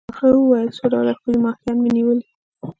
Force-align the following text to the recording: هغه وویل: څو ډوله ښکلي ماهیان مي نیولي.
هغه 0.17 0.37
وویل: 0.39 0.69
څو 0.77 0.83
ډوله 0.91 1.11
ښکلي 1.17 1.37
ماهیان 1.45 1.77
مي 1.83 1.89
نیولي. 1.97 2.25